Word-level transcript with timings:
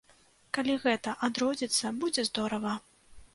Калі 0.57 0.77
гэта 0.85 1.13
адродзіцца, 1.27 1.93
будзе 2.05 2.27
здорава. 2.31 2.73